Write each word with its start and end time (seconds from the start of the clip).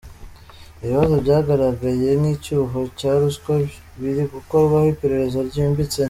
Ibibazo 0.81 1.15
byagaragaye 1.23 2.09
nk’icyuho 2.19 2.79
cya 2.99 3.11
ruswa 3.19 3.53
biri 4.01 4.23
gukorwaho 4.33 4.87
iperereza 4.93 5.39
ryimbitse. 5.49 5.99